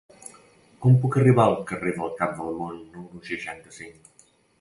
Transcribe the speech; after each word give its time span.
Com 0.85 0.95
puc 1.01 1.17
arribar 1.19 1.43
al 1.49 1.57
carrer 1.71 1.93
del 1.97 2.09
Cap 2.21 2.33
del 2.39 2.57
Món 2.61 2.79
número 2.95 3.21
seixanta-cinc? 3.29 4.11